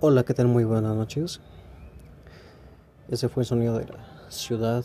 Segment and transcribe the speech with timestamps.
[0.00, 0.46] Hola, ¿qué tal?
[0.46, 1.40] Muy buenas noches.
[3.08, 4.84] Ese fue el sonido de la ciudad,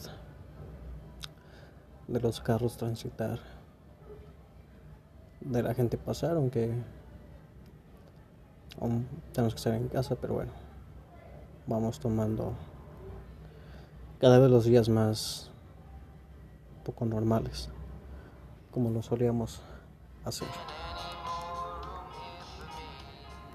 [2.08, 3.38] de los carros transitar,
[5.40, 6.74] de la gente pasar, aunque
[8.82, 10.52] aún tenemos que estar en casa, pero bueno,
[11.68, 12.54] vamos tomando
[14.20, 15.52] cada vez los días más
[16.84, 17.70] poco normales,
[18.72, 19.62] como lo solíamos
[20.26, 20.48] hacer.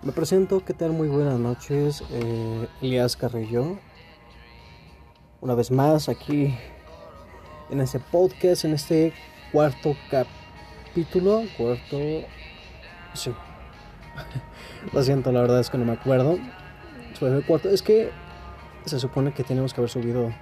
[0.08, 0.92] Me presento, ¿qué tal?
[0.92, 3.78] Muy buenas noches, eh, Elías Carrillo.
[5.42, 6.56] Una vez más aquí
[7.68, 9.12] en este podcast, en este
[9.52, 11.98] cuarto capítulo, cuarto...
[13.12, 13.34] Sí.
[14.94, 16.38] Lo siento, la verdad es que no me acuerdo.
[17.18, 17.68] Fue el cuarto.
[17.68, 18.10] Es que
[18.86, 20.32] se supone que tenemos que haber subido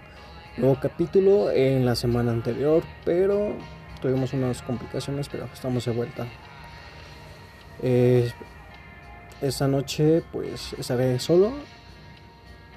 [0.59, 3.57] nuevo capítulo en la semana anterior, pero
[4.01, 6.25] tuvimos unas complicaciones, pero estamos de vuelta.
[7.83, 8.31] Eh,
[9.41, 11.53] esta noche pues estaré solo.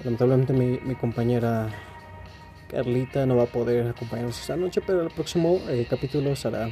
[0.04, 1.68] Lamentablemente mi, compañera
[2.68, 6.68] Carlita no va a poder acompañarnos esta noche, pero el próximo eh, capítulo estará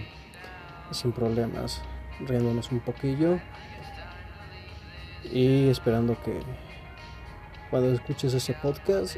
[0.91, 1.83] sin problemas,
[2.21, 3.39] riéndonos un poquillo
[5.31, 6.41] y esperando que
[7.71, 9.17] cuando escuches ese podcast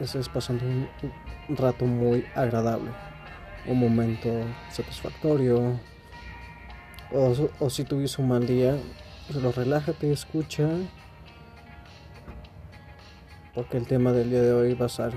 [0.00, 2.90] estés pasando un rato muy agradable,
[3.66, 4.28] un momento
[4.70, 5.78] satisfactorio,
[7.12, 8.76] o, o si tuviste un mal día,
[9.32, 10.68] Solo relájate, escucha.
[13.54, 15.12] Porque el tema del día de hoy va a ser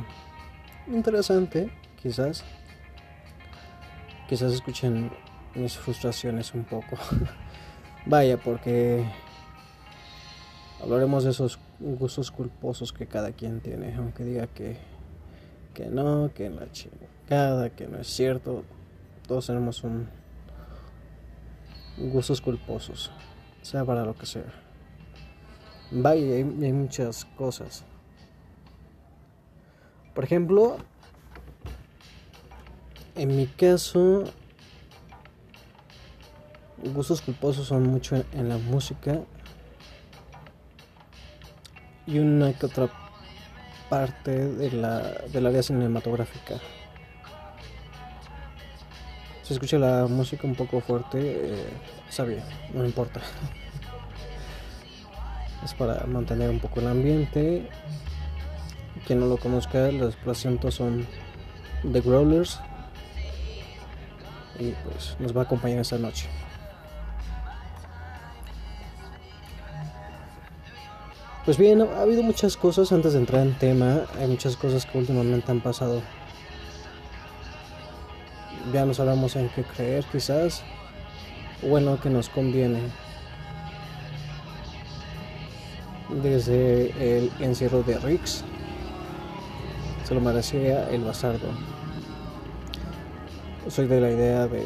[0.88, 2.44] interesante, quizás.
[4.30, 5.12] Quizás escuchen
[5.56, 6.96] mis frustraciones un poco.
[8.06, 9.04] Vaya, porque
[10.80, 14.78] hablaremos de esos gustos culposos que cada quien tiene, aunque diga que,
[15.74, 18.64] que no, que la chingada, que no es cierto.
[19.28, 20.08] Todos tenemos un
[21.98, 23.12] gustos culposos
[23.64, 24.46] sea para lo que sea.
[25.92, 27.84] Vaya, hay, hay muchas cosas.
[30.14, 30.78] Por ejemplo,
[33.16, 34.26] en mi caso,
[36.94, 39.22] gustos culposos son mucho en la música
[42.06, 42.90] y una que otra
[43.90, 45.00] parte de la,
[45.32, 46.56] del área cinematográfica.
[49.44, 51.68] Se escucha la música un poco fuerte, eh,
[52.14, 52.44] sabía,
[52.74, 53.22] no importa.
[55.64, 57.70] es para mantener un poco el ambiente.
[59.08, 61.08] Quien no lo conozca, los placentos son
[61.92, 62.60] The Growlers.
[64.60, 66.28] Y pues nos va a acompañar esta noche.
[71.46, 74.04] Pues bien, ha habido muchas cosas antes de entrar en tema.
[74.20, 76.02] Hay muchas cosas que últimamente han pasado
[78.72, 80.64] ya no sabemos en qué creer quizás,
[81.68, 82.80] bueno que nos conviene.
[86.22, 88.44] Desde el encierro de Rix,
[90.04, 91.48] se lo merecía el basardo.
[93.68, 94.64] Soy de la idea de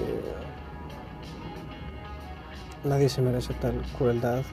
[2.84, 4.44] nadie se merece tal crueldad.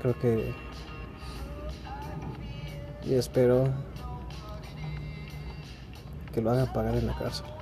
[0.00, 0.54] Creo que
[3.04, 3.68] y espero
[6.32, 7.59] que lo hagan pagar en la cárcel.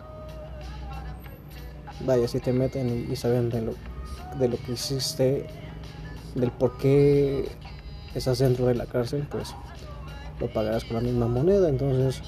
[2.09, 3.75] Vaya, si te meten y, saben de lo,
[4.39, 5.47] de lo que hiciste,
[6.35, 7.47] del por qué
[8.15, 9.55] estás dentro de la cárcel, pues
[10.41, 11.69] lo pagarás con la misma moneda.
[11.69, 12.23] Entonces,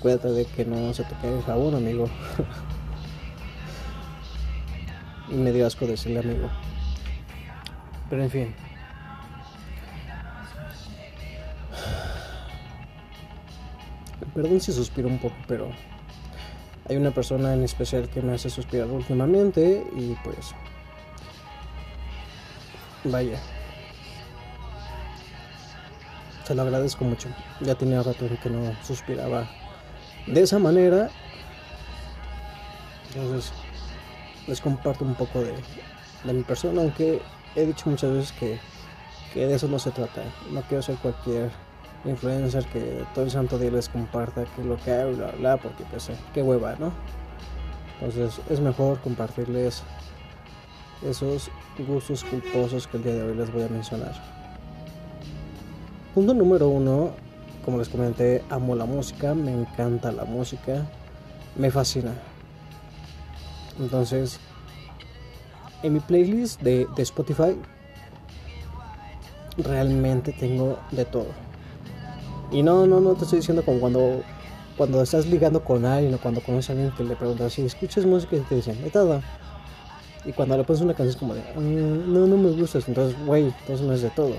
[0.00, 2.06] cuídate de que no se te quede el jabón, amigo.
[5.28, 6.48] y me dio asco decirle amigo.
[8.08, 8.54] Pero en fin.
[14.34, 15.68] Perdón si suspiro un poco, pero
[16.88, 20.54] hay una persona en especial que me hace suspirar últimamente y pues
[23.04, 23.38] vaya.
[26.44, 27.28] Se lo agradezco mucho.
[27.60, 29.50] Ya tenía rato que no suspiraba
[30.26, 31.10] de esa manera.
[33.14, 33.52] Entonces
[34.46, 35.54] les comparto un poco de,
[36.24, 37.20] de mi persona, aunque
[37.54, 38.58] he dicho muchas veces que,
[39.34, 40.22] que de eso no se trata.
[40.50, 41.50] No quiero ser cualquier
[42.04, 45.84] influencer que todo el santo día les comparta que lo que hay, bla, bla, porque
[45.90, 46.92] pues sé, qué hueva, ¿no?
[47.94, 49.82] Entonces es mejor compartirles
[51.02, 51.50] esos
[51.86, 54.12] gustos culposos que el día de hoy les voy a mencionar.
[56.14, 57.10] Punto número uno,
[57.64, 60.86] como les comenté, amo la música, me encanta la música,
[61.56, 62.12] me fascina.
[63.80, 64.40] Entonces,
[65.82, 67.56] en mi playlist de, de Spotify
[69.56, 71.47] realmente tengo de todo
[72.50, 74.22] y no, no, no te estoy diciendo como cuando,
[74.76, 78.06] cuando estás ligando con alguien o cuando conoces a alguien que le preguntas si escuchas
[78.06, 79.20] música y te dicen, de todo.
[80.24, 83.16] Y cuando le pones una canción es como de, mm, no, no me gustas, entonces,
[83.26, 84.34] güey, entonces no es de todo.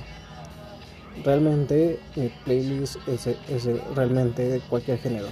[1.24, 5.28] Realmente mi playlist es, es realmente de cualquier género.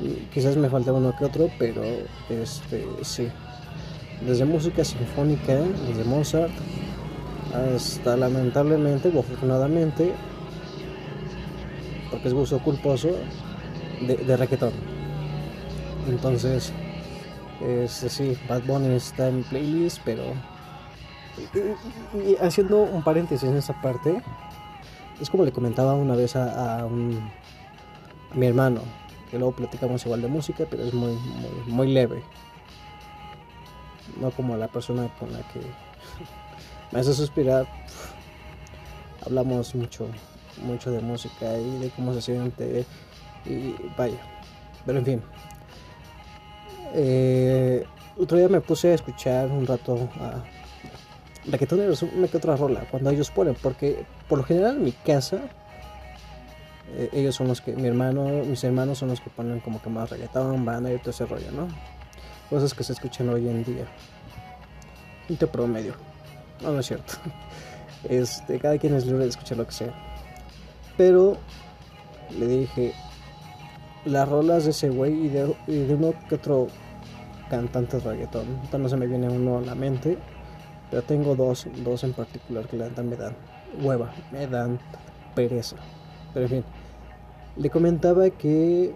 [0.00, 1.82] Y quizás me falta uno que otro, pero
[2.30, 3.28] este sí.
[4.26, 6.52] Desde música sinfónica, desde Mozart,
[7.54, 10.12] hasta lamentablemente o afortunadamente,
[12.20, 13.08] porque es gusto culposo,
[14.02, 14.72] de, de.
[16.06, 16.70] Entonces,
[17.66, 20.22] este, sí, Bad Bunny está en playlist, pero.
[22.42, 24.20] Haciendo un paréntesis en esa parte,
[25.18, 27.30] es como le comentaba una vez a, un,
[28.30, 28.82] a mi hermano,
[29.30, 32.22] que luego platicamos igual de música, pero es muy, muy, muy leve.
[34.20, 35.60] No como la persona con la que
[36.92, 37.66] me hace suspirar.
[39.24, 40.06] Hablamos mucho,
[40.58, 42.84] mucho de música y de cómo se siente.
[43.46, 44.18] Y vaya.
[44.84, 45.22] Pero en fin.
[46.94, 47.84] Eh,
[48.18, 50.42] otro día me puse a escuchar un rato a
[51.50, 55.40] reggaetoneros, una que otra rola, cuando ellos ponen, porque por lo general en mi casa,
[56.96, 59.88] eh, ellos son los que, mi hermano, mis hermanos son los que ponen como que
[59.88, 61.68] más reggaetón, banda y todo ese rollo, ¿no?
[62.50, 63.86] Cosas que se escuchan hoy en día.
[65.28, 65.94] Gente promedio.
[66.62, 67.14] No, no es cierto.
[68.08, 69.92] Este, cada quien es libre de escuchar lo que sea.
[71.00, 71.38] Pero
[72.38, 72.92] le dije,
[74.04, 76.66] las rolas de ese güey y de, uno que otro
[77.48, 78.44] cantante de reggaetón.
[78.70, 80.18] No se me viene uno a la mente,
[80.90, 83.34] pero tengo dos, dos en particular que la me dan
[83.82, 84.78] hueva, me dan
[85.34, 85.76] pereza.
[86.34, 86.64] Pero en fin,
[87.56, 88.94] le comentaba que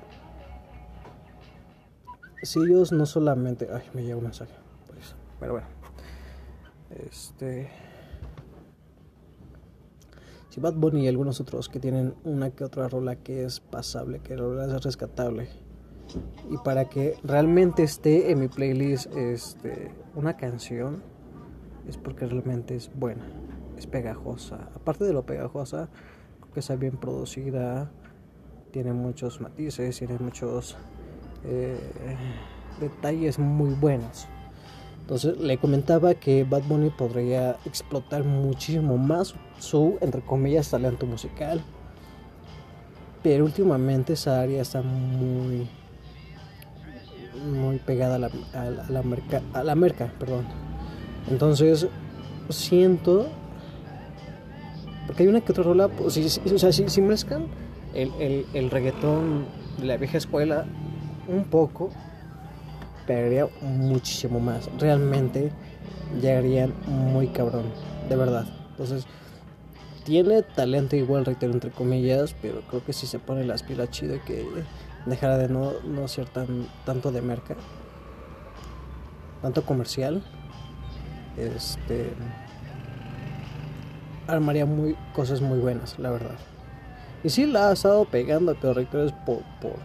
[2.43, 3.67] si ellos no solamente.
[3.73, 4.53] Ay, me llega un mensaje.
[4.89, 5.69] Pues, pero bueno.
[7.11, 7.94] Este.
[10.55, 14.21] Si Bad Bunny y algunos otros que tienen una que otra rola que es pasable,
[14.21, 15.49] que rola es rescatable.
[16.49, 21.03] Y para que realmente esté en mi playlist este, una canción,
[21.89, 23.27] es porque realmente es buena,
[23.77, 24.71] es pegajosa.
[24.77, 25.89] Aparte de lo pegajosa,
[26.53, 27.91] que está bien producida,
[28.71, 30.77] tiene muchos matices, tiene muchos
[31.43, 31.81] eh,
[32.79, 34.29] detalles muy buenos.
[35.05, 41.61] Entonces le comentaba que Bad Bunny podría explotar muchísimo más su, entre comillas, talento musical.
[43.23, 45.69] Pero últimamente esa área está muy,
[47.53, 50.47] muy pegada a la, a la, merca, a la merca, perdón.
[51.31, 51.87] Entonces
[52.49, 53.29] siento,
[55.07, 57.49] porque hay una que otra rola, pues, o sea, si, si mezclan
[57.93, 59.45] el, el, el reggaetón
[59.79, 60.65] de la vieja escuela
[61.29, 61.91] un poco,
[63.07, 64.69] pegaría muchísimo más.
[64.79, 65.51] Realmente
[66.21, 67.65] llegarían muy cabrón,
[68.09, 68.47] de verdad.
[68.71, 69.07] Entonces,
[70.05, 74.19] tiene talento igual, reitero, entre comillas, pero creo que si se pone las pilas chido
[74.25, 74.47] que
[75.07, 77.57] dejara de no, no ser tan tanto de merca,
[79.43, 80.23] tanto comercial,
[81.37, 82.13] este
[84.27, 86.37] armaría muy cosas muy buenas, la verdad.
[87.23, 89.77] Y sí la ha estado pegando, pero reitero es por, por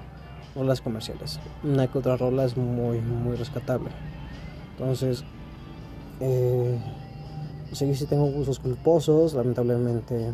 [0.67, 1.39] las comerciales.
[1.63, 3.89] Una que otra rola es muy, muy rescatable.
[4.71, 5.23] Entonces,
[6.19, 6.79] eh,
[7.73, 10.33] sí, sí tengo gustos culposos, lamentablemente.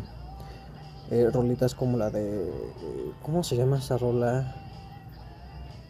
[1.10, 2.52] Eh, rolitas como la de.
[3.22, 4.56] ¿Cómo se llama esa rola?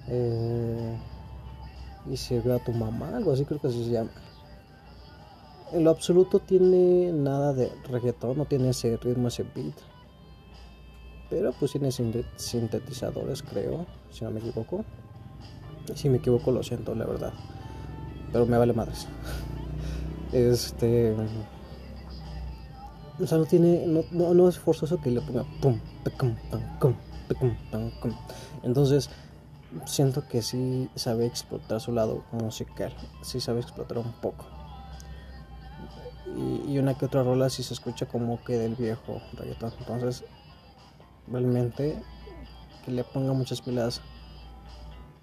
[0.09, 0.97] Eh,
[2.11, 4.11] y se ve a tu mamá, algo así creo que así se llama.
[5.73, 9.75] En lo absoluto tiene nada de reggaetón, no tiene ese ritmo, ese beat.
[11.29, 14.85] Pero pues tiene sintetizadores, creo, si no me equivoco.
[15.95, 17.33] Si me equivoco, lo siento, la verdad.
[18.33, 19.07] Pero me vale madres.
[20.33, 21.15] Este.
[23.21, 23.87] O sea, no tiene.
[23.87, 25.81] No, no, es forzoso que le ponga pum,
[28.65, 29.09] Entonces,
[29.87, 32.93] siento que sí sabe explotar su lado musical.
[33.23, 34.47] Sí sabe explotar un poco.
[36.37, 39.23] Y, y una que otra rola sí se escucha como que del viejo.
[39.79, 40.25] Entonces,
[41.29, 42.03] realmente
[42.85, 44.01] que le ponga muchas pilas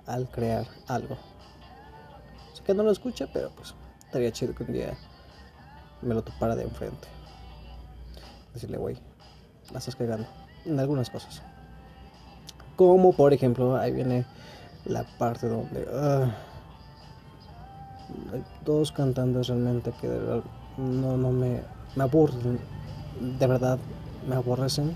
[0.06, 1.18] al crear algo.
[2.54, 4.98] Sé que no lo escucha, pero pues estaría chido que un día
[6.02, 7.08] me lo topara de enfrente.
[8.54, 8.98] Decirle, güey,
[9.72, 10.28] la estás cagando
[10.66, 11.42] en algunas cosas.
[12.76, 14.26] Como por ejemplo, ahí viene
[14.86, 16.30] la parte donde uh,
[18.34, 20.08] hay dos cantantes realmente que
[20.78, 21.62] no, no me,
[21.96, 22.60] me aburren,
[23.20, 23.80] de verdad
[24.28, 24.96] me aborrecen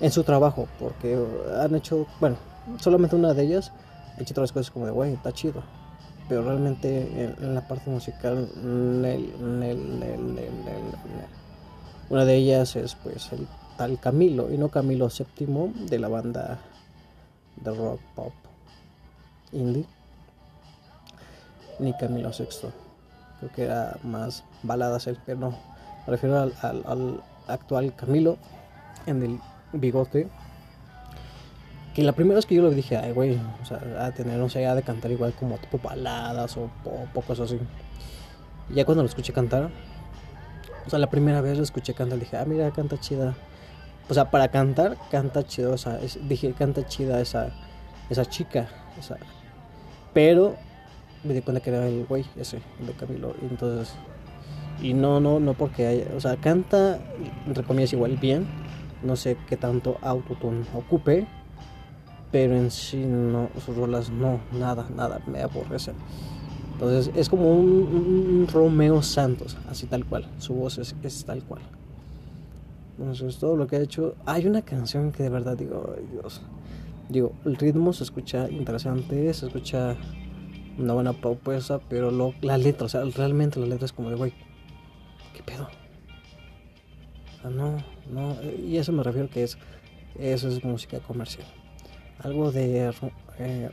[0.00, 1.18] en su trabajo, porque
[1.60, 2.36] han hecho, bueno,
[2.78, 3.72] solamente una de ellas
[4.16, 5.62] ha hecho otras cosas como de, güey, está chido.
[6.28, 8.48] Pero realmente en, la parte musical,
[12.08, 16.58] una de ellas es pues el tal Camilo, y no Camilo VII de la banda
[17.56, 18.32] de rock pop
[19.52, 19.86] indie,
[21.80, 22.70] ni Camilo VI
[23.40, 25.50] creo que era más baladas él, pero no.
[25.50, 28.36] Me refiero al, al, actual Camilo
[29.06, 29.40] en el
[29.72, 30.28] bigote.
[31.94, 34.48] Que la primera vez que yo lo dije, ay, güey, o sea, a tener, no
[34.48, 36.70] sé, a de cantar igual como tipo baladas o
[37.12, 37.58] pocos así.
[38.72, 39.70] Ya cuando lo escuché cantar,
[40.86, 43.34] o sea, la primera vez lo escuché cantar, dije, ah, mira, canta chida.
[44.08, 47.50] O sea, para cantar, canta chido, o sea, dije, canta chida esa,
[48.08, 49.18] esa chica, o sea,
[50.12, 50.56] pero
[51.22, 53.94] me di cuenta que era el güey ese, de Camilo, y entonces,
[54.82, 56.98] y no, no, no porque, haya, o sea, canta,
[57.46, 58.48] entre comillas, igual bien,
[59.02, 61.26] no sé qué tanto autotune ocupe,
[62.30, 65.94] pero en sí no, sus rolas no, nada, nada, me aborrecen.
[66.72, 70.26] Entonces es como un, Romeo Santos, así tal cual.
[70.38, 71.60] Su voz es, tal cual.
[72.98, 74.14] Entonces todo lo que ha hecho.
[74.24, 76.40] Hay una canción que de verdad digo, Dios.
[77.10, 79.96] Digo, el ritmo se escucha interesante, se escucha
[80.78, 84.16] una buena propuesta, pero lo, la letra, o sea, realmente la letra es como de,
[84.16, 84.32] güey,
[85.34, 85.68] ¿qué pedo?
[87.48, 89.56] No, no, y eso me refiero que es,
[90.18, 91.46] eso es música comercial.
[92.22, 92.92] Algo de
[93.38, 93.70] eh,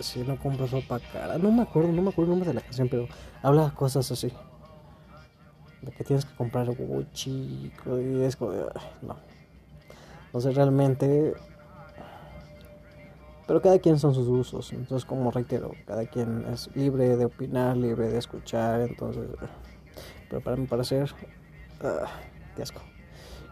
[0.00, 1.36] si no compro ropa cara.
[1.38, 3.06] No me acuerdo, no me acuerdo el nombre de la canción, pero
[3.42, 4.32] habla cosas así.
[5.82, 9.16] De que tienes que comprar Gucci y es no.
[10.32, 11.34] No sé realmente.
[13.46, 14.72] Pero cada quien son sus usos.
[14.72, 18.80] Entonces, como reitero, cada quien es libre de opinar, libre de escuchar.
[18.82, 19.28] Entonces,
[20.28, 20.68] pero para mi uh,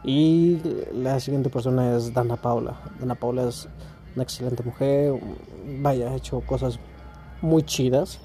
[0.04, 0.60] Y
[0.92, 2.80] la siguiente persona es Dana Paula.
[3.00, 3.68] Dana Paula es
[4.14, 5.14] una excelente mujer,
[5.80, 6.78] vaya, ha hecho cosas
[7.42, 8.20] muy chidas.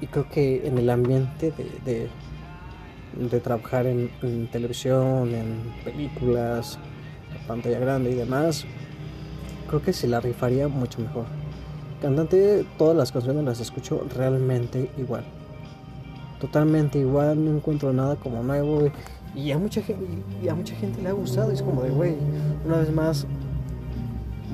[0.00, 1.52] Y creo que en el ambiente
[1.84, 2.08] de,
[3.14, 6.78] de, trabajar en, televisión, en películas,
[7.46, 8.64] pantalla grande y demás,
[9.68, 11.26] creo que se la rifaría mucho mejor.
[12.00, 15.24] Cantante, todas las canciones las escucho realmente igual.
[16.40, 18.90] Totalmente igual, no encuentro nada como nuevo.
[19.34, 21.50] Y a mucha gente, le ha gustado.
[21.50, 22.14] Es como de, güey,
[22.66, 23.26] una vez más,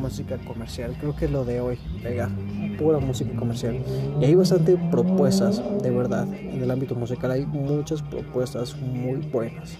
[0.00, 0.96] música comercial.
[1.00, 2.30] Creo que es lo de hoy, pega,
[2.78, 3.80] pura música comercial.
[4.20, 6.26] Y hay bastante propuestas, de verdad.
[6.32, 9.76] En el ámbito musical hay muchas propuestas muy buenas.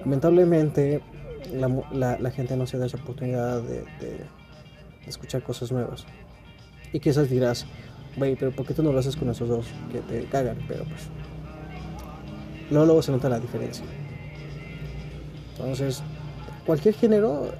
[0.00, 1.02] Lamentablemente,
[1.52, 4.24] la, la, gente no se da esa oportunidad de, de,
[5.06, 6.06] escuchar cosas nuevas.
[6.92, 7.66] Y quizás dirás,
[8.16, 10.56] güey, pero ¿por qué tú no lo haces con esos dos que te cagan?
[10.66, 11.08] Pero pues,
[12.70, 13.84] luego, luego se nota la diferencia.
[15.60, 16.02] Entonces,
[16.64, 17.52] cualquier género,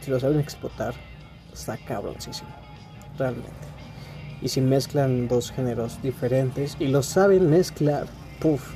[0.00, 0.94] si lo saben explotar,
[1.52, 2.48] está cabroncísimo,
[3.18, 3.50] realmente.
[4.40, 8.06] Y si mezclan dos géneros diferentes y lo saben mezclar,
[8.40, 8.72] puff,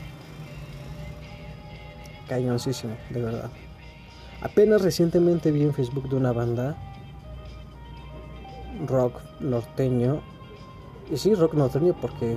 [2.29, 3.51] cañoncísimo, de verdad.
[4.43, 6.77] Apenas recientemente vi en Facebook de una banda
[8.87, 10.21] rock norteño.
[11.11, 12.37] Y sí, rock norteño porque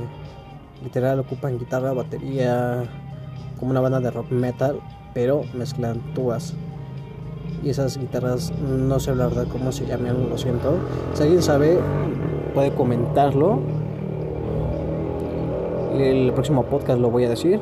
[0.82, 2.84] literal ocupan guitarra, batería,
[3.60, 4.80] como una banda de rock metal,
[5.16, 6.54] pero mezclan tubas
[7.64, 10.78] y esas guitarras no sé la verdad cómo se llaman, lo siento.
[11.14, 11.80] Si alguien sabe,
[12.54, 13.62] puede comentarlo.
[15.94, 17.60] El próximo podcast lo voy a decir.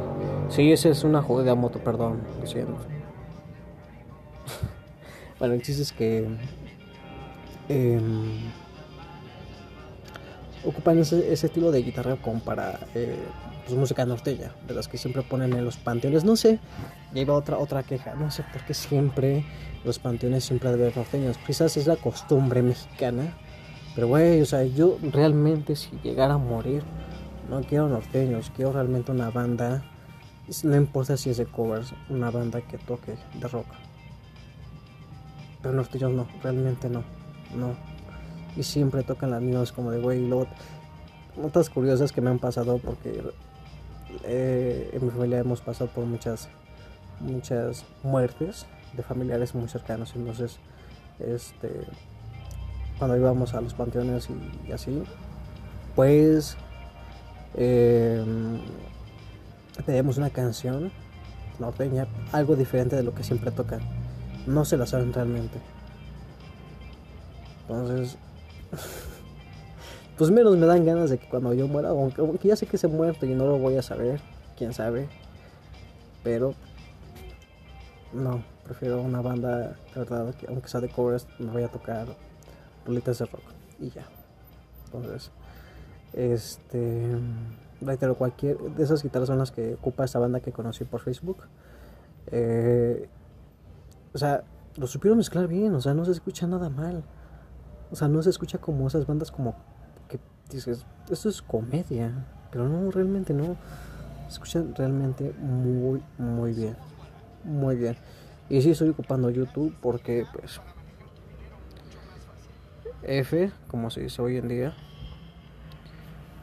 [0.50, 2.74] Sí, esa es una jodida moto, perdón, lo siento.
[5.40, 6.28] bueno, el chiste es que
[7.70, 8.40] em,
[10.66, 13.16] ocupan ese, estilo de guitarra como para eh,
[13.66, 16.24] pues, música norteña, de las que siempre ponen en los panteones.
[16.24, 16.60] No sé,
[17.14, 19.46] iba otra, otra queja, no sé por qué siempre
[19.84, 21.38] los panteones siempre deben haber norteños.
[21.46, 23.38] Quizás es la costumbre mexicana,
[23.96, 26.84] pero güey, o sea, yo realmente si llegara a morir,
[27.50, 29.84] no quiero norteños, quiero realmente una banda,
[30.64, 33.68] no importa si es de covers, una banda que toque de rock.
[35.62, 37.04] Pero norteños no, realmente no,
[37.56, 37.76] no.
[38.56, 40.48] Y siempre tocan las mismas como de güey, y luego
[41.38, 43.24] notas curiosas que me han pasado porque
[44.24, 46.50] eh, en mi familia hemos pasado por muchas
[47.20, 50.58] muchas muertes de familiares muy cercanos entonces
[51.20, 51.88] este
[52.98, 54.28] cuando íbamos a los panteones
[54.68, 55.04] y, así
[55.96, 56.58] pues
[57.56, 58.24] eh,
[59.86, 60.92] tenemos una canción
[61.60, 63.82] norteña algo diferente de lo que siempre tocan.
[64.46, 65.60] No se la saben realmente.
[67.62, 68.18] Entonces
[70.18, 72.88] pues menos me dan ganas de que cuando yo muera, aunque, ya sé que se
[72.88, 74.22] muerto y no lo voy a saber,
[74.58, 75.08] quién sabe,
[76.24, 76.54] pero
[78.14, 82.08] no, prefiero una banda, de verdad, que aunque sea de covers, me voy a tocar
[82.86, 83.44] bolitas de rock
[83.80, 84.06] y ya.
[84.86, 85.32] Entonces,
[86.14, 87.18] este,
[87.82, 91.38] reitero, cualquier de esas guitarras son las que ocupa esta banda que conocí por Facebook.
[92.28, 93.10] Eh,
[94.14, 94.44] o sea,
[94.78, 97.04] lo supieron mezclar bien, o sea, no se escucha nada mal.
[97.92, 99.56] O sea, no se escucha como esas bandas como
[100.58, 102.26] dices, esto es comedia.
[102.52, 103.58] Pero no, realmente no.
[104.28, 106.76] Escuchan realmente muy, muy bien.
[107.44, 107.98] Muy bien.
[108.50, 110.60] Y sí estoy ocupando YouTube porque pues
[113.04, 114.74] F, como se dice hoy en día,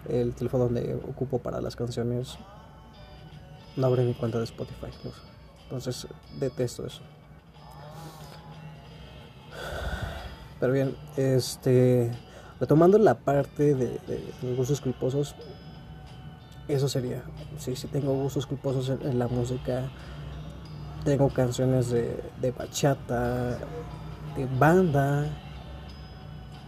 [0.08, 2.38] el teléfono donde ocupo para las canciones
[3.76, 4.88] no abre mi cuenta de Spotify.
[5.64, 6.06] Entonces
[6.38, 7.02] detesto eso.
[10.58, 12.10] Pero bien, este
[12.60, 13.98] retomando la parte de,
[14.42, 15.34] los gustos culposos,
[16.68, 17.22] eso sería.
[17.58, 19.88] Sí, sí tengo gustos culposos en, la música.
[21.04, 23.58] Tengo canciones de, de bachata,
[24.36, 25.24] de banda,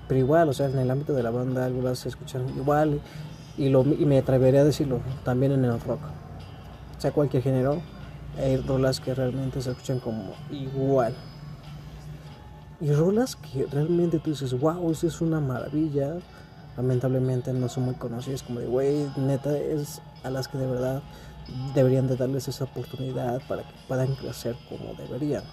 [0.08, 3.00] pero igual, o sea, en el ámbito de la banda algunas se escuchan igual
[3.56, 6.00] y, lo, y me atrevería a decirlo, también en el rock.
[6.98, 7.82] sea, cualquier género,
[8.38, 11.14] hay rolas que realmente se escuchan como igual.
[12.82, 16.16] Y rolas que realmente tú dices, wow, eso es una maravilla.
[16.76, 21.00] Lamentablemente no son muy conocidas, como de, güey, neta, es a las que de verdad
[21.76, 25.44] deberían de darles esa oportunidad para que puedan crecer como deberían.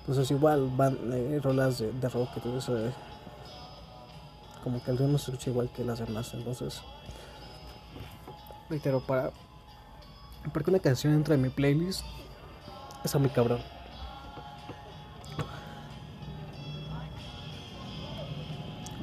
[0.00, 2.92] Entonces igual van eh, rolas de, rock que tú eh,
[4.62, 6.32] como que el ritmo se escucha igual que las demás.
[6.34, 6.80] Entonces,
[8.70, 9.32] reitero, para,
[10.52, 12.02] para una canción entre en mi playlist,
[13.02, 13.75] es a mi cabrón.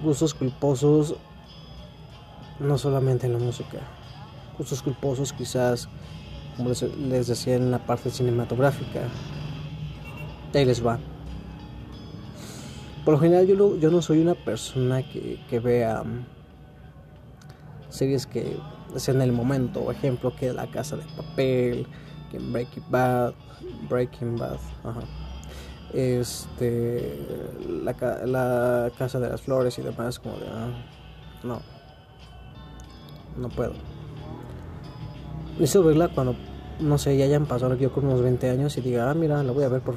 [0.03, 1.15] Gustos culposos,
[2.59, 3.79] no solamente en la música.
[4.57, 5.87] Gustos culposos quizás,
[6.57, 9.01] como les decía, en la parte cinematográfica
[10.59, 10.99] ahí les va.
[13.05, 16.25] Por lo general yo, no soy una persona que, vea mm,
[17.89, 18.57] series que
[18.95, 21.85] sean en el momento, ejemplo que La Casa de Papel,
[22.31, 23.33] que Breaking Bad,
[23.89, 25.01] Breaking Bad, ajá.
[25.93, 27.19] Este,
[27.83, 27.93] la,
[28.25, 30.71] la, Casa de las Flores y demás, como de, ah,
[31.43, 31.61] no,
[33.37, 33.73] no puedo.
[35.59, 36.35] Necesito verla cuando
[36.79, 39.51] no sé, ya hayan pasado yo con unos 20 años y diga, ah, mira, la
[39.51, 39.95] voy a ver por,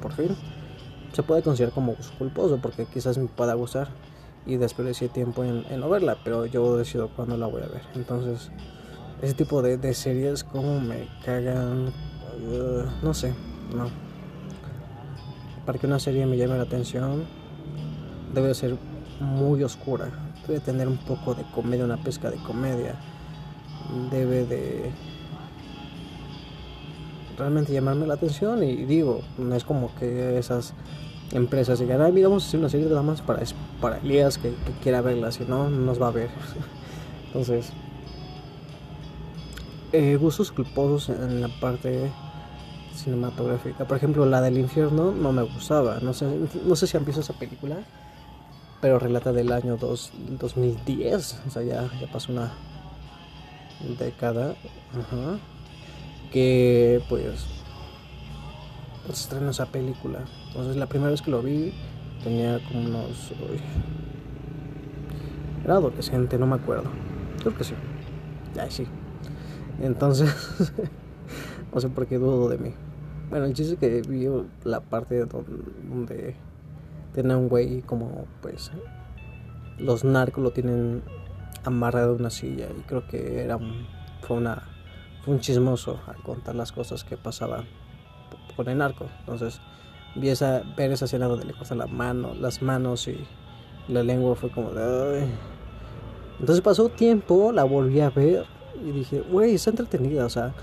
[0.00, 0.36] por, fin,
[1.12, 3.88] se puede considerar como culposo porque quizás me pueda gustar
[4.46, 7.82] y desperdicié tiempo en, en no verla, pero yo decido cuándo la voy a ver.
[7.94, 8.50] Entonces,
[9.20, 13.34] ese tipo de, de series como me cagan, uh, no sé,
[13.74, 14.11] no.
[15.66, 17.24] Para que una serie me llame la atención,
[18.34, 18.76] debe ser
[19.20, 20.10] muy oscura,
[20.46, 22.96] debe tener un poco de comedia, una pesca de comedia,
[24.10, 24.90] debe de
[27.38, 30.74] realmente llamarme la atención y digo, no es como que esas
[31.32, 33.42] empresas digan, ay, mira, vamos a hacer una serie de damas para,
[33.80, 36.30] para Elías que, quiera verla, si no, no nos va a ver.
[37.26, 37.72] Entonces,
[39.92, 42.10] eh, gustos culposos en la parte
[42.94, 43.86] cinematográfica.
[43.86, 45.98] Por ejemplo, la del infierno no me gustaba.
[46.00, 46.26] No sé,
[46.64, 47.76] no sé si han visto esa película,
[48.80, 51.42] pero relata del año dos, 2010.
[51.46, 52.52] O sea, ya, ya pasó una
[53.98, 54.54] década.
[56.30, 57.46] Que pues
[59.06, 60.24] se estrenó esa película.
[60.48, 61.72] Entonces la primera vez que lo vi
[62.22, 63.32] tenía como unos...
[63.32, 63.60] Uy,
[65.64, 66.90] era adolescente, no me acuerdo.
[67.40, 67.74] Creo que sí.
[68.58, 68.86] Ay, sí.
[69.80, 70.34] Entonces,
[71.72, 72.74] no sé por qué dudo de mí.
[73.30, 74.28] Bueno, el chiste que vi
[74.64, 76.36] la parte donde,
[77.14, 78.70] tiene un güey como pues
[79.78, 81.02] los narcos lo tienen
[81.64, 83.58] amarrado en una silla y creo que era
[84.20, 84.62] fue una
[85.24, 87.64] fue un chismoso al contar las cosas que pasaban
[88.56, 89.06] con el narco.
[89.20, 89.60] Entonces,
[90.16, 93.18] vi esa, ver esa escena donde le cortan la mano, las manos y
[93.88, 95.26] la lengua fue como de...
[96.40, 98.46] Entonces pasó tiempo, la volví a ver
[98.84, 100.54] y dije, güey, está entretenida, o sea,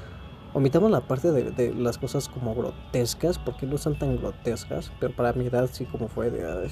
[0.53, 5.33] omitamos la parte de, las cosas como grotescas, porque no están tan grotescas, pero para
[5.33, 6.69] mi edad sí como fue de...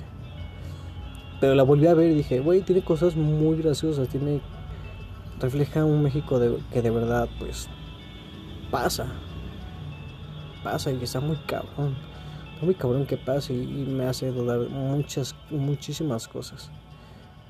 [1.39, 4.41] Pero la volví a ver y dije, güey, tiene cosas muy graciosas, tiene
[5.39, 6.41] refleja un México
[6.73, 7.67] que de verdad pues
[8.71, 9.07] pasa.
[10.63, 11.95] Pasa y está muy cabrón.
[12.53, 16.71] Está muy cabrón que pase y, me hace dudar muchas, muchísimas cosas.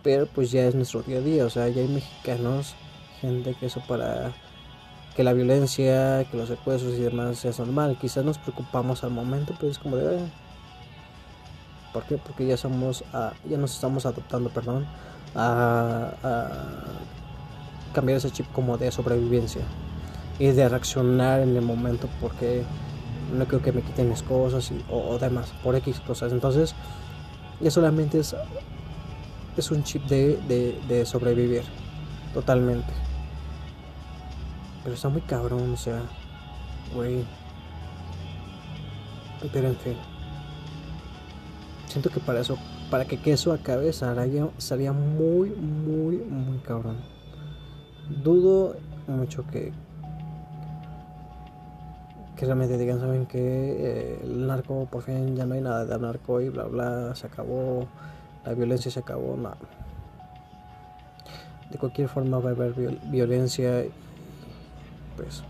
[0.03, 2.75] Pero pues ya es nuestro día a día, o sea, ya hay mexicanos,
[3.21, 4.33] gente que eso para
[5.17, 7.97] que la violencia, que los secuestros y demás sea normal.
[7.99, 10.19] Quizás nos preocupamos al momento, pero es como de...
[11.91, 12.17] ¿Por qué?
[12.17, 14.85] Porque ya somos, ah, ya nos estamos adoptando, perdón,
[15.35, 16.49] a, a
[17.93, 19.63] cambiar ese chip como de sobrevivencia
[20.37, 22.63] y de reaccionar en el momento porque
[23.35, 26.31] no creo que me quiten mis cosas o, demás, por X cosas.
[26.31, 26.75] Entonces,
[27.59, 28.35] ya solamente es,
[29.57, 30.37] es un chip de,
[30.87, 31.63] de, sobrevivir,
[32.35, 33.06] totalmente.
[34.87, 36.01] Pero está muy cabrón, o sea,
[36.95, 37.25] güey.
[39.51, 39.97] Pero en fin.
[41.87, 42.57] Siento que para eso,
[42.89, 46.95] para que eso acabe, sería, sería muy, muy, muy cabrón.
[48.23, 49.73] dudo mucho que
[52.37, 55.99] que realmente digan, saben que eh, el narco por fin ya no hay nada de
[55.99, 57.89] narco y bla bla, se acabó,
[58.45, 59.53] la violencia se acabó, no.
[61.71, 62.73] De cualquier forma va a haber
[63.11, 63.83] violencia
[65.17, 65.43] pues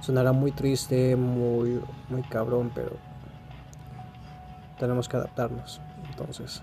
[0.00, 2.96] sonará muy triste, muy, muy cabrón, pero
[4.78, 5.80] tenemos que adaptarnos.
[6.08, 6.62] Entonces,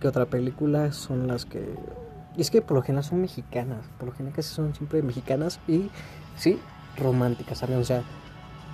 [0.00, 1.74] ¿qué otra película son las que
[2.36, 5.60] y es que por lo general son mexicanas, por lo general casi son siempre mexicanas
[5.68, 5.90] y
[6.36, 6.58] sí,
[6.96, 7.80] románticas también.
[7.80, 8.02] O sea,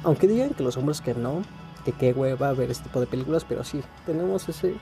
[0.04, 1.42] aunque digan que los hombres que no,
[1.84, 4.76] que qué hueva ver este tipo de películas, pero sí, tenemos ese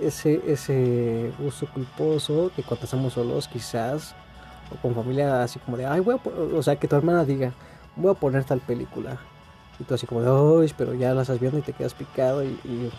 [0.00, 4.14] ese ese gusto culposo que cuando estamos solos quizás
[4.72, 6.18] o con familia así como de, ay, voy
[6.54, 7.52] o sea, que tu hermana diga,
[7.96, 9.18] voy a poner tal película.
[9.78, 12.44] Y tú así como de, ay, pero ya la estás viendo y te quedas picado
[12.44, 12.90] y.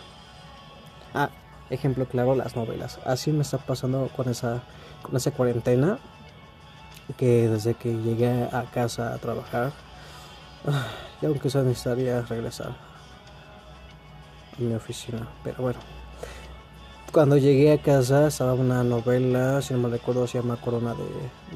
[1.14, 1.30] Ah,
[1.70, 2.98] ejemplo claro, las novelas.
[3.04, 4.62] Así me está pasando con esa
[5.02, 5.98] con esa cuarentena
[7.16, 9.72] que desde que llegué a casa a trabajar
[11.20, 12.74] y aunque sea necesaria regresar
[14.56, 15.78] a mi oficina pero bueno
[17.14, 20.96] cuando llegué a casa estaba una novela si no me recuerdo se llama Corona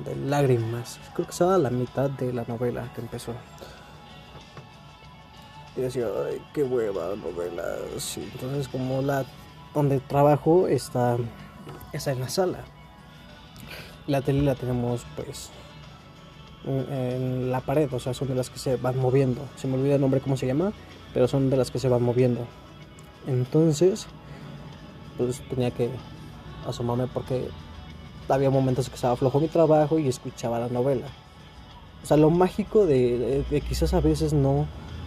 [0.05, 3.33] de, lágrimas creo que estaba a la mitad de la novela que empezó
[5.77, 7.65] y decía ay qué hueva novela
[7.97, 9.25] sí entonces como la
[9.75, 11.17] donde trabajo está
[11.93, 12.61] está en la sala
[14.07, 15.51] la tele la tenemos pues
[16.67, 19.41] en la pared, o sea, son de las que se van moviendo.
[19.57, 20.73] Se me olvida el nombre cómo se llama,
[21.15, 22.47] pero son de las que se van moviendo.
[23.27, 24.07] Entonces,
[25.19, 25.91] pues tenía que
[26.67, 27.49] asomarme porque
[28.29, 31.07] había momentos que estaba flojo mi trabajo y escuchaba la novela.
[32.03, 34.67] O sea, lo mágico de, de quizás a veces no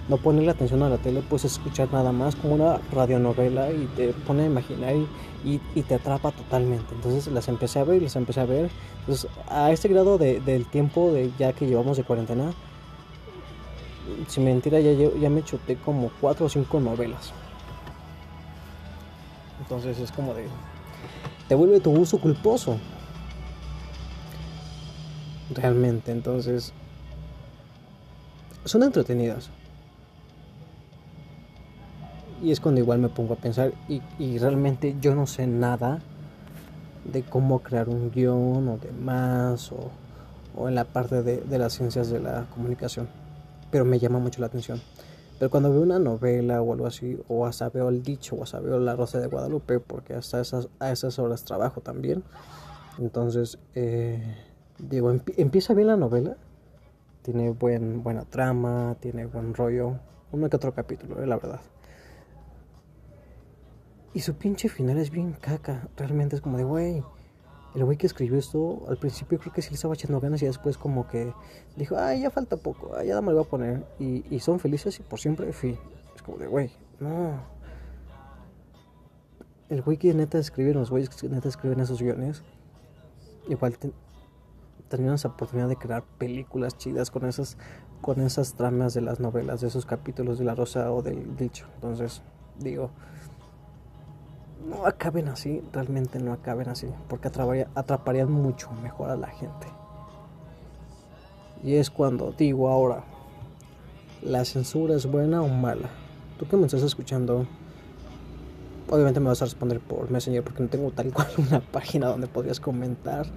[0.10, 3.86] no poner la atención a la tele, pues escuchar nada más como una radionovela y
[3.96, 4.96] te pone a imaginar
[5.44, 6.94] y, te atrapa totalmente.
[6.94, 8.70] Entonces las empecé a ver y las empecé a ver.
[9.00, 12.52] Entonces a este grado del tiempo de ya que llevamos de cuarentena,
[14.28, 17.34] sin mentira ya, ya me chuté como cuatro o cinco novelas.
[19.62, 20.46] Entonces es como de...
[21.48, 22.78] Te vuelve tu uso culposo.
[25.54, 26.74] Realmente, entonces...
[28.66, 29.50] Son entretenidas
[32.42, 36.00] y es cuando igual me pongo a pensar y, realmente yo no sé nada
[37.06, 39.92] de cómo crear un guion o demás o,
[40.56, 43.08] o en la parte de, de, las ciencias de la comunicación.
[43.70, 44.82] Pero me llama mucho la atención.
[45.42, 48.60] Pero cuando veo una novela o algo así, o hasta veo el dicho, o hasta
[48.60, 52.24] veo La Rosa de Guadalupe, porque hasta esas, a esas horas trabajo también.
[53.00, 54.38] Entonces, eh,
[54.78, 56.38] digo, empieza bien la novela.
[57.24, 59.96] Tiene buen, buena trama, tiene buen rollo.
[60.32, 61.62] Uno que otro capítulo, eh, la verdad.
[64.14, 65.88] Y su pinche final es bien caca.
[65.98, 67.04] Realmente es como de, güey.
[67.74, 70.46] El güey que escribió esto, al principio creo que sí le estaba echando ganas y
[70.46, 71.34] después como que
[71.78, 73.86] dijo, ay, ya falta poco, ay, ya me lo voy a poner.
[73.98, 75.78] Y, y son felices y por siempre, fin.
[76.16, 77.40] Es como de, güey, no.
[79.70, 82.44] El güey que neta escribe, los güeyes que neta escriben esos guiones,
[83.48, 83.78] igual
[84.90, 87.58] tenían esa oportunidad de crear películas chidas con esas,
[88.02, 91.68] con esas tramas de las novelas, de esos capítulos de La Rosa o del Dicho.
[91.76, 92.22] Entonces,
[92.60, 92.92] digo,
[94.68, 97.28] no acaben así, realmente no acaben así, porque
[97.76, 99.68] atraparían mucho mejor a la gente.
[101.64, 103.04] Y es cuando digo ahora,
[104.22, 105.90] ¿la censura es buena o mala?
[106.40, 107.46] Tú que me estás escuchando,
[108.90, 112.28] obviamente me vas a responder por Messenger porque no tengo tal cual una página donde
[112.28, 113.28] podrías comentar.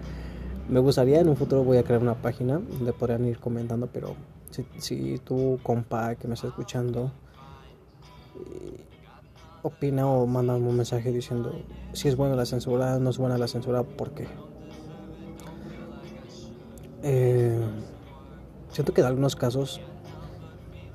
[0.68, 4.14] Me gustaría en un futuro voy a crear una página donde podrían ir comentando, pero
[4.50, 7.12] si, si tú, compa, que me está escuchando,
[9.64, 11.52] opina o manda un mensaje diciendo
[11.94, 14.28] si es buena la censura, no es buena la censura, ¿por qué?
[17.02, 17.58] Eh,
[18.70, 19.80] siento que en algunos casos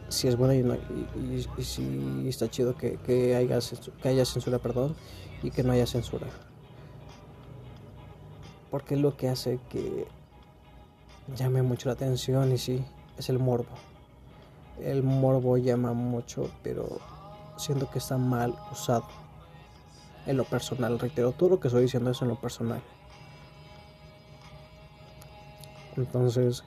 [0.08, 2.98] si es buena y, no, y, si está chido que,
[3.36, 3.60] haya,
[4.02, 4.96] que haya censura, perdón,
[5.44, 6.28] y que no haya censura.
[8.72, 10.08] Porque es lo que hace que
[11.36, 12.84] llame mucho la atención y sí,
[13.18, 13.70] es el morbo.
[14.80, 17.00] El morbo llama mucho, pero
[17.60, 19.06] siento que está mal usado.
[20.26, 22.82] En lo personal, reitero, todo lo que estoy diciendo es en lo personal.
[25.98, 26.64] Entonces,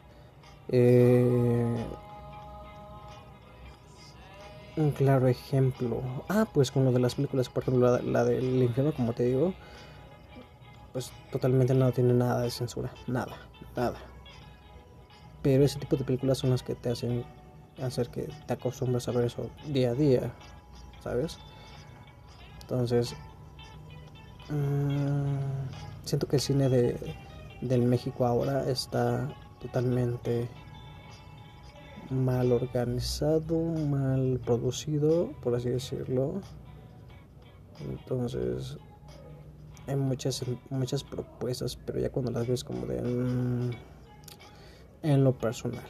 [0.68, 1.76] eh,
[4.76, 6.02] un claro ejemplo.
[6.28, 9.24] Ah, pues con lo de las películas, por ejemplo, la, la del infierno, como te
[9.24, 9.55] digo,
[10.92, 12.92] pues totalmente no tiene nada de censura.
[13.07, 13.37] Nada,
[13.76, 13.98] nada.
[15.42, 17.24] Pero ese tipo de películas son las que te hacen
[17.81, 20.33] hacer que te acostumbres a ver eso día a día.
[21.03, 21.38] ¿Sabes?
[22.62, 23.15] Entonces,
[24.49, 27.15] mm, siento que el cine de,
[27.61, 29.29] del México ahora está
[29.61, 30.49] totalmente
[32.11, 36.41] mal organizado, mal producido, por así decirlo.
[37.81, 38.77] Entonces,
[39.87, 43.03] hay muchas, muchas propuestas, pero ya cuando las ves como de...
[43.03, 43.71] Mm,
[45.03, 45.85] en lo personal,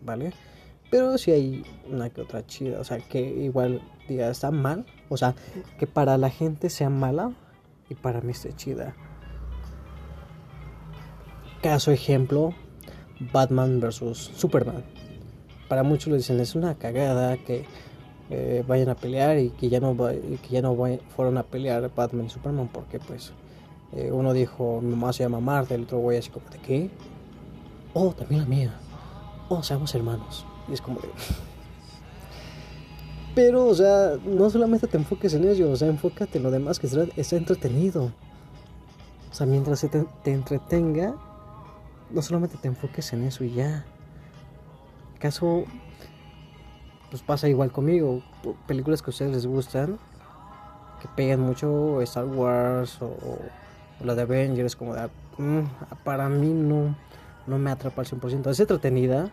[0.00, 0.32] ¿vale?
[0.90, 5.16] Pero si hay una que otra chida, o sea, que igual diga está mal, o
[5.16, 5.34] sea,
[5.78, 7.32] que para la gente sea mala
[7.88, 8.94] y para mí esté chida.
[11.62, 12.54] Caso ejemplo,
[13.32, 14.84] Batman vs Superman.
[15.68, 17.64] Para muchos le dicen es una cagada que
[18.30, 20.76] eh, vayan a pelear y que ya no que ya no
[21.14, 23.32] fueron a pelear Batman y Superman porque pues
[23.92, 26.90] eh, uno dijo mi mamá se llama Marta, el otro güey así como de qué
[27.98, 28.74] oh, también la mía,
[29.48, 30.44] oh, seamos hermanos.
[30.68, 31.08] Y es como de...
[33.36, 36.80] Pero, o sea, no solamente te enfoques en ello, o sea, enfócate en lo demás
[36.80, 38.10] que está, entretenido.
[39.30, 39.88] O sea, mientras te,
[40.24, 41.14] te entretenga,
[42.10, 43.84] no solamente te enfoques en eso y ya.
[45.18, 45.64] Caso,
[47.10, 48.22] pues pasa igual conmigo.
[48.66, 49.98] Películas que a ustedes les gustan,
[51.02, 53.38] que pegan mucho, Star Wars o,
[54.02, 55.62] la de Avengers, como de, mm,
[56.04, 56.96] para mí no
[57.46, 58.50] no me atrapa al 100%.
[58.50, 59.30] Es entretenida,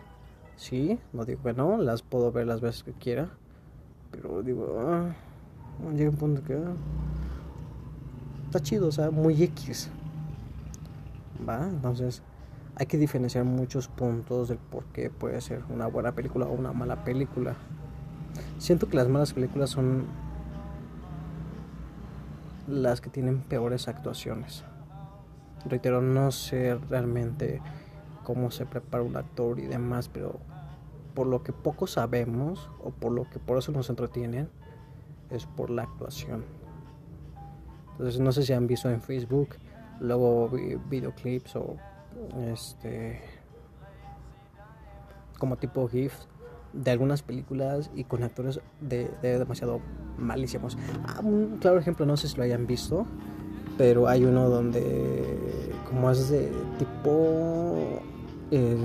[0.56, 3.30] sí, no digo que no, las puedo ver las veces que quiera,
[4.14, 5.14] pero digo, ah,
[5.94, 6.74] llega un punto que ah,
[8.46, 9.90] está chido, o sea, muy X.
[11.46, 12.22] Va, entonces
[12.76, 16.72] hay que diferenciar muchos puntos del por qué puede ser una buena película o una
[16.72, 17.54] mala película.
[18.58, 20.04] Siento que las malas películas son
[22.66, 24.64] las que tienen peores actuaciones.
[25.66, 27.60] Reitero, no sé realmente
[28.22, 30.40] cómo se prepara un actor y demás, pero
[31.14, 34.48] por lo que poco sabemos o por lo que por eso nos entretienen
[35.30, 36.44] es por la actuación.
[37.92, 39.50] Entonces no sé si han visto en Facebook
[40.00, 40.50] luego
[40.90, 41.76] videoclips o
[42.52, 43.20] este
[45.38, 46.14] como tipo GIF
[46.72, 49.80] de algunas películas y con actores de, demasiado
[50.18, 50.76] malísimos.
[51.06, 53.06] Ah, un claro ejemplo, no sé si lo hayan visto,
[53.78, 55.38] pero hay uno donde
[55.88, 58.00] como es de tipo
[58.50, 58.76] eh,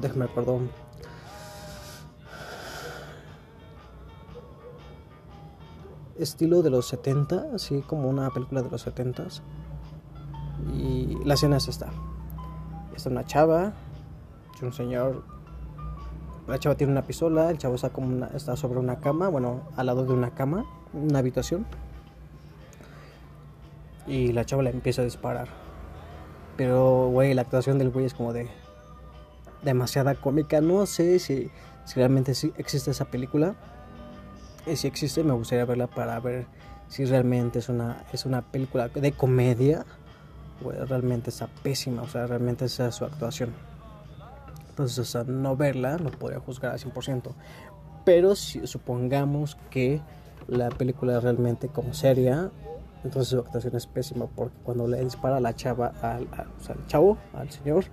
[0.00, 0.60] déjame acuerdo.
[6.18, 9.26] Estilo de los 70, así como una película de los 70
[10.76, 11.88] Y la escena es esta.
[12.94, 13.72] Está una chava,
[14.62, 15.22] un señor.
[16.46, 19.86] La chava tiene una pistola, el chavo está, como está sobre una cama, bueno, al
[19.86, 21.66] lado de una cama, una habitación.
[24.06, 25.48] Y la chava le empieza a disparar.
[26.56, 28.48] Pero, güey, la actuación del güey es como de
[29.62, 30.60] demasiada cómica.
[30.60, 31.50] No sé si,
[31.94, 33.54] realmente existe esa película.
[34.76, 36.46] Si existe, me gustaría verla para ver
[36.88, 39.84] si realmente es una, es una película de comedia
[40.64, 43.52] o realmente está pésima, o sea, realmente esa es su actuación.
[44.70, 47.32] Entonces, o sea, no verla no podría juzgar al 100%.
[48.04, 50.00] Pero si supongamos que
[50.46, 52.50] la película es realmente como seria,
[53.04, 57.50] entonces su actuación es pésima porque cuando le dispara la chava, al, al chavo, al
[57.50, 57.84] señor,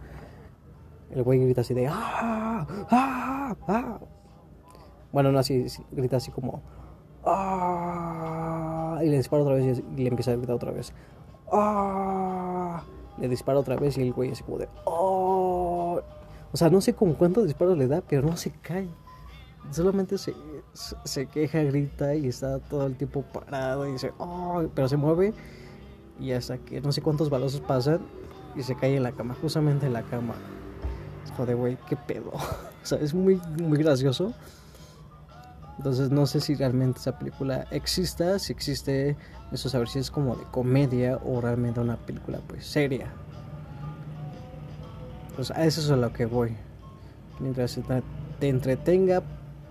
[1.12, 2.66] el güey grita así de ¡Ah!
[2.90, 3.56] ¡Ah!
[3.68, 4.00] ¡Ah!
[5.16, 6.62] Bueno, no así, grita así como
[7.24, 9.00] ¡Ah!
[9.02, 10.92] Y le dispara otra vez y le empieza a gritar otra vez
[11.54, 12.84] ¡Ah!
[13.18, 16.02] Le dispara otra vez y el güey así como de ¡Oh!
[16.52, 18.90] O sea, no sé con cuántos disparos le da, pero no se cae.
[19.72, 20.34] Solamente se,
[21.06, 24.66] se queja, grita y está todo el tiempo parado y dice ¡Oh!
[24.76, 25.34] Pero se mueve
[26.20, 28.02] y hasta que no sé cuántos balazos pasan
[28.54, 30.36] y se cae en la cama, justamente en la cama
[31.36, 32.32] joder, güey, qué pedo.
[32.34, 34.34] o sea, es muy, muy gracioso.
[35.78, 39.18] Entonces no sé si realmente esa película exista, si existe,
[39.52, 43.08] eso saber si es como de comedia o realmente una película pues seria.
[45.36, 46.56] Pues a eso es a lo que voy.
[47.40, 47.78] Mientras
[48.40, 49.22] te entretenga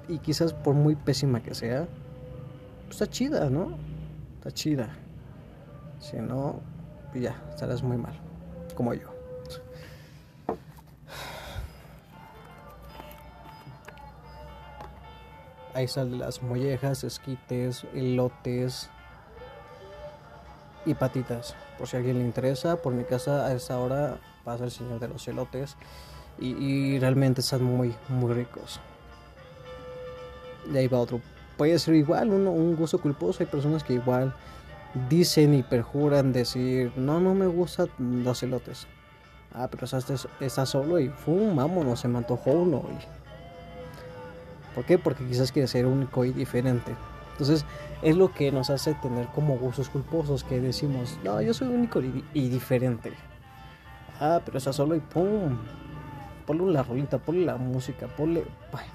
[0.09, 1.89] y quizás por muy pésima que sea,
[2.85, 3.79] pues está chida, ¿no?
[4.37, 4.91] Está chida.
[5.99, 6.61] Si no,
[7.11, 8.13] pues ya, estarás muy mal,
[8.75, 9.14] como yo.
[15.75, 18.89] Ahí salen las mollejas, esquites, elotes
[20.87, 21.57] y patitas.
[21.77, 25.01] Por si a alguien le interesa, por mi casa a esta hora pasa el señor
[25.01, 25.77] de los elotes
[26.39, 28.81] y, realmente están muy, muy ricos.
[30.71, 31.21] De ahí va otro.
[31.57, 33.43] Puede ser igual, uno, un gusto culposo.
[33.43, 34.35] Hay personas que igual
[35.09, 38.87] dicen y perjuran decir, no, no me gustan los elotes.
[39.53, 42.85] Ah, pero estás, estás solo y fum, vámonos, se me antojó uno.
[42.91, 43.24] Y
[44.75, 44.99] ¿Por qué?
[44.99, 46.95] Porque quizás quiere ser único y diferente.
[47.33, 47.65] Entonces
[48.03, 52.01] es lo que nos hace tener como gustos culposos que decimos, no, yo soy único
[52.01, 53.13] y, diferente.
[54.21, 55.57] Ah, pero está solo y ¡pum!
[56.47, 58.45] Ponle la rolita, ponle la música, ponle,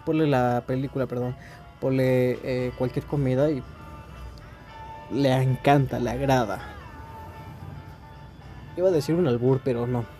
[0.06, 1.36] ponle la película, perdón,
[1.82, 3.64] ponle eh, cualquier comida y
[5.12, 6.60] le encanta, le agrada.
[8.78, 10.19] Iba a decir un albur, pero no.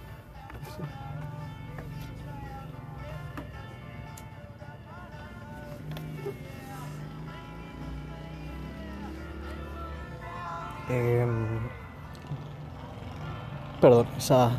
[10.90, 11.60] Em,
[13.80, 14.52] perdón, esa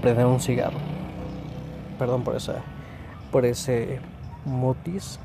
[0.00, 0.78] prender un cigarro.
[1.98, 2.62] Perdón por esa
[3.30, 4.00] por ese
[4.46, 5.20] motis.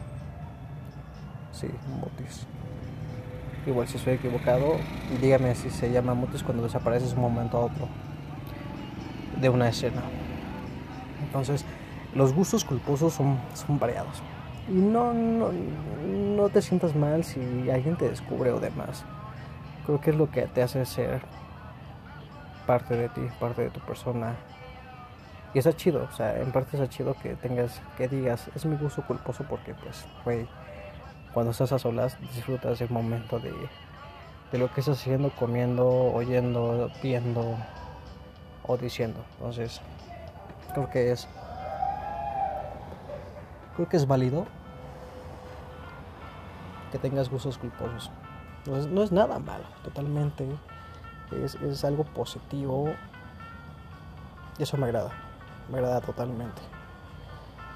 [1.53, 1.67] Sí,
[1.99, 2.45] motis.
[3.65, 4.75] Igual si estoy equivocado,
[5.21, 7.87] dígame si se llama motis cuando desapareces un momento a otro
[9.39, 10.01] de una escena.
[11.23, 11.65] Entonces,
[12.13, 14.21] los gustos culposos son, son variados.
[14.69, 15.51] Y no, no,
[16.35, 19.05] no te sientas mal si alguien te descubre o demás
[19.87, 21.21] creo que es lo que te hace ser
[22.65, 24.35] parte de ti, parte de tu persona.
[25.53, 28.75] Y está chido, o sea, en parte está chido que tengas, que digas, es mi
[28.75, 30.45] gusto culposo porque pues, güey,
[31.33, 33.53] cuando estás a solas disfrutas el momento de,
[34.51, 37.55] de lo que estás haciendo, comiendo, oyendo, viendo
[38.63, 39.23] o diciendo.
[39.37, 39.79] Entonces,
[40.73, 41.29] creo que es,
[43.77, 44.45] creo que es válido
[46.91, 48.11] que tengas gustos culposos.
[48.67, 50.45] No es, nada malo, totalmente.
[51.31, 52.89] Es, algo positivo.
[54.59, 55.11] Y eso me agrada.
[55.71, 56.61] Me agrada totalmente.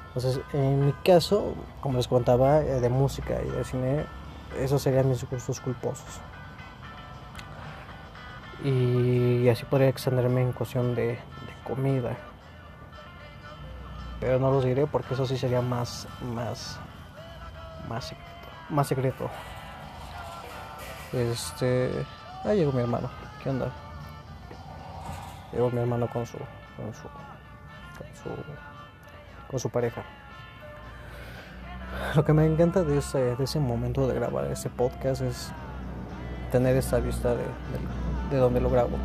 [0.08, 4.06] Entonces, en mi caso, como les contaba, eh, de música y de cine,
[4.60, 6.20] esos serían mis gustos culposos.
[8.66, 11.20] Y así podría extenderme en cuestión de,
[11.64, 12.18] comida.
[14.20, 16.78] Pero no los diré porque eso sí sería más, más,
[17.88, 18.14] más.
[18.70, 19.30] Más secreto.
[21.14, 21.90] Este.
[22.46, 23.10] Ah, llegó mi hermano.
[23.44, 23.70] ¿Qué onda?
[25.52, 26.38] Llegó mi hermano con su.
[26.38, 27.04] con su.
[27.04, 28.42] con su.
[29.50, 30.04] con su pareja.
[32.16, 35.52] Lo que me encanta de ese, de ese momento de grabar ese podcast es
[36.52, 37.44] tener esta vista de,
[38.30, 38.98] de, donde lo grabo.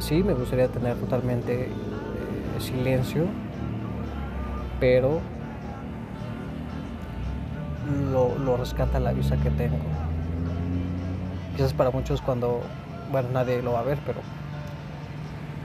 [0.00, 1.70] Sí, me gustaría tener totalmente eh,
[2.58, 3.26] silencio,
[4.80, 5.20] pero
[8.12, 9.93] lo, lo rescata la vista que tengo
[11.56, 12.60] quizás para muchos cuando,
[13.10, 14.20] bueno, nadie lo va a ver, pero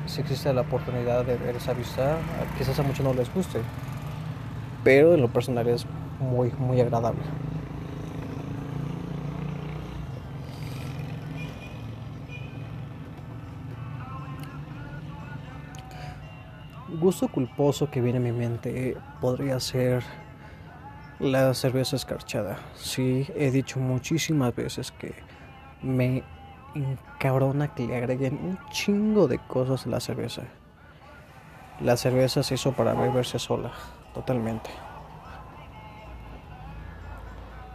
[0.06, 2.18] si existe la oportunidad de ver esa vista,
[2.58, 3.60] quizás a muchos no les guste,
[4.84, 5.86] pero en lo personal es
[6.20, 7.22] muy, muy agradable.
[17.00, 20.04] Gusto culposo que viene a mi mente podría ser
[21.20, 22.58] la cerveza escarchada.
[22.76, 25.14] Sí, he dicho muchísimas veces que
[25.82, 26.24] me
[26.76, 30.44] encabrona que le agreguen un chingo de cosas a la cerveza.
[31.82, 33.72] La cerveza se hizo para beberse sola,
[34.14, 34.70] totalmente.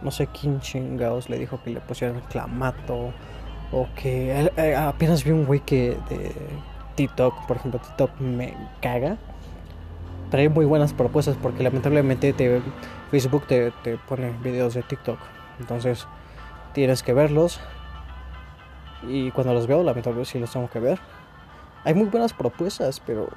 [0.01, 3.11] No sé quién chingados le dijo que le pusieran clamato
[3.71, 6.31] o que eh, eh, apenas vi un güey que de
[6.95, 9.17] TikTok, por ejemplo, TikTok me caga.
[10.29, 12.61] Trae muy buenas propuestas porque lamentablemente te,
[13.09, 15.17] Facebook te, te pone videos de TikTok.
[15.59, 16.07] Entonces
[16.73, 17.59] tienes que verlos
[19.07, 20.99] y cuando los veo, lamentablemente sí los tengo que ver.
[21.83, 23.29] Hay muy buenas propuestas, pero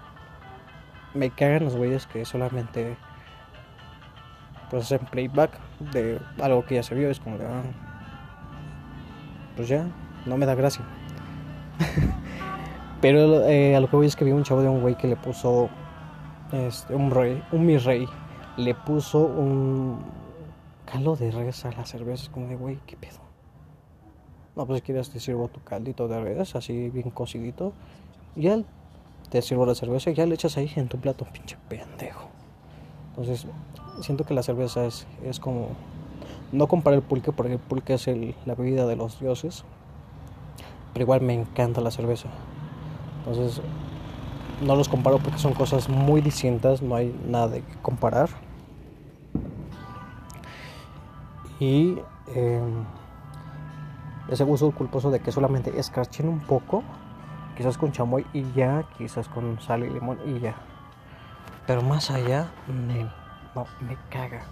[1.14, 2.96] me cagan los güeyes que solamente
[4.70, 5.58] pues hacen playback
[5.92, 7.10] de algo que ya se vio.
[7.10, 7.62] Es como de, ah,
[9.56, 9.86] pues ya,
[10.26, 10.84] no me da gracia.
[13.00, 15.08] pero eh, a lo que voy es que vi un chavo de un güey que
[15.08, 15.68] le puso
[16.52, 18.06] este, un rey, un mi rey,
[18.56, 20.04] le puso un
[20.86, 22.24] calo de res a la cerveza.
[22.24, 23.27] Es como de, güey, qué pedo.
[24.58, 27.72] No, pues si quieres te sirvo tu caldito de res, así bien cocidito.
[28.34, 28.58] Y ya
[29.30, 32.28] te sirvo la cerveza y ya le echas ahí en tu plato, pinche pendejo.
[33.10, 33.46] Entonces,
[34.00, 35.68] siento que la cerveza es, es como...
[36.50, 38.08] No compara el pulque porque el pulque es
[38.46, 39.62] la bebida de los dioses.
[40.92, 42.28] Pero igual me encanta la cerveza.
[43.18, 43.62] Entonces,
[44.60, 48.28] no los comparo porque son cosas muy distintas, no hay nada de comparar.
[51.60, 51.98] Y...
[52.34, 52.60] Eh,
[54.28, 56.82] ese gusto culposo de que solamente escarchen un poco,
[57.56, 60.54] quizás con chamoy y ya, quizás con sal y limón y ya.
[61.66, 64.42] Pero más allá, no, me caga.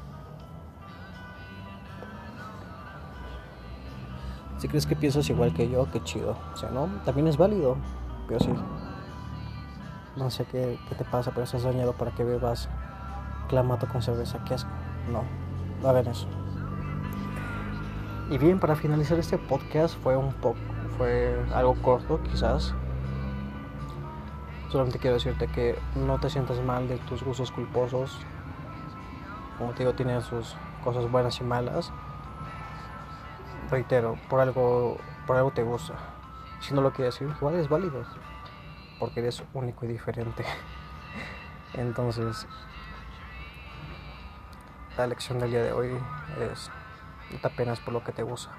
[4.58, 6.36] Si crees que piensas igual que yo, qué chido.
[6.54, 6.86] O sea, ¿no?
[7.04, 7.76] También es válido,
[8.26, 8.50] pero sí.
[10.16, 12.68] No sé qué, qué te pasa, pero estás dañado para que bebas
[13.48, 14.42] clamato con cerveza.
[14.44, 14.70] Qué asco.
[15.12, 15.22] No,
[15.82, 16.26] no hagan eso.
[18.28, 20.58] Y bien, para finalizar este podcast fue un poco,
[20.98, 22.74] fue algo corto quizás.
[24.68, 28.18] Solamente quiero decirte que no te sientas mal de tus gustos culposos.
[29.58, 31.92] Como te digo, tienen sus cosas buenas y malas.
[33.70, 34.98] Reitero, por algo,
[35.28, 35.94] por algo te gusta.
[36.58, 38.02] Si no lo quieres decir, igual es válido.
[38.98, 40.44] Porque eres único y diferente.
[41.74, 42.48] Entonces,
[44.98, 45.96] la lección del día de hoy
[46.40, 46.70] es
[47.30, 48.52] no te apenas por lo que te gusta.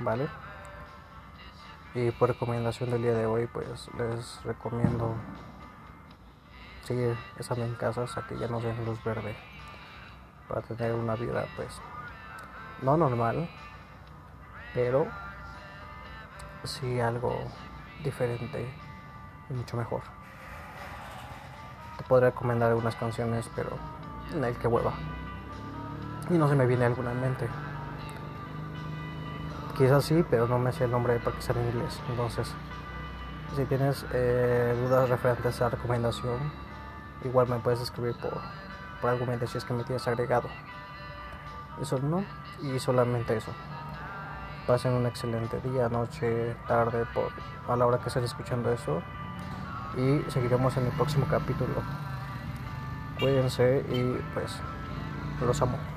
[0.00, 0.28] ¿Vale?
[1.94, 5.14] Y por recomendación del día de hoy, pues les recomiendo
[6.84, 9.36] seguir estando en casa hasta que ya nos den luz verde
[10.48, 11.80] para tener una vida, pues,
[12.82, 13.48] no normal,
[14.74, 15.06] pero
[16.64, 17.38] sí algo
[18.02, 18.68] diferente
[19.48, 20.02] y mucho mejor.
[21.98, 23.70] Te podré recomendar algunas canciones, pero
[24.32, 24.92] en el que hueva.
[26.32, 27.46] Y no se me viene alguna en mente.
[29.76, 32.00] Quizás sí, pero no me sé el nombre porque sea en inglés.
[32.08, 32.54] Entonces,
[33.54, 36.38] si tienes eh, dudas referentes a recomendación,
[37.22, 38.40] igual me puedes escribir por,
[39.00, 40.48] por argumento si es que me tienes agregado.
[41.80, 42.24] Eso no,
[42.62, 43.52] y solamente eso.
[44.66, 47.30] Pasen un excelente día, noche, tarde, por,
[47.68, 49.02] a la hora que estén escuchando eso.
[49.98, 51.74] Y seguiremos en el próximo capítulo.
[53.20, 54.58] Cuídense y pues
[55.44, 55.91] los amo.